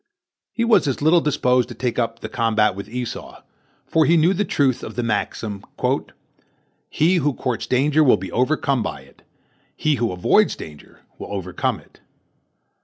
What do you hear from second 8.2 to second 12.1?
overcome by it; he who avoids danger will overcome it."